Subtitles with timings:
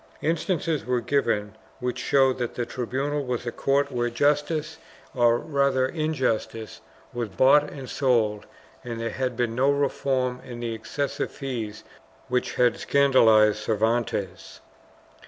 [0.23, 4.79] Instances were given which showed that the tribunal was a court where justice—
[5.13, 6.81] or rather injustice—
[7.13, 8.47] was bought and sold
[8.83, 11.83] and there had been no reform in the excessive fees
[12.29, 14.59] which had scandalized Cervantes.